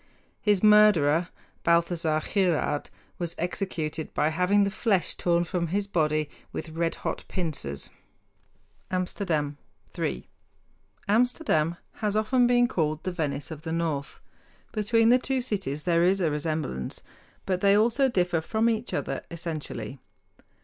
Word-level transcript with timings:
His 0.41 0.63
murderer, 0.63 1.27
Balthazar 1.63 2.21
Gerard, 2.21 2.89
was 3.19 3.35
executed 3.37 4.11
by 4.15 4.29
having 4.29 4.63
the 4.63 4.71
flesh 4.71 5.13
torn 5.13 5.43
from 5.43 5.67
his 5.67 5.85
body 5.85 6.27
with 6.51 6.69
redhot 6.73 7.27
pincers. 7.27 7.91
[Illustration: 8.91 9.05
STREET 9.05 9.27
SCENE, 9.27 9.35
AMSTERDAM] 9.37 9.37
HOLLAND 9.37 9.57
Amsterdam 9.57 9.57
THREE 9.91 10.27
Amsterdam 11.07 11.77
has 11.97 12.15
often 12.15 12.47
been 12.47 12.67
called 12.67 13.03
"The 13.03 13.11
Venice 13.11 13.51
of 13.51 13.61
the 13.61 13.71
North." 13.71 14.19
Between 14.71 15.09
the 15.09 15.19
two 15.19 15.39
cities 15.39 15.83
there 15.83 16.01
is 16.01 16.19
a 16.19 16.31
resemblance; 16.31 17.01
but 17.45 17.61
they 17.61 17.77
also 17.77 18.09
differ 18.09 18.41
from 18.41 18.71
each 18.71 18.95
other 18.95 19.21
essentially. 19.29 19.99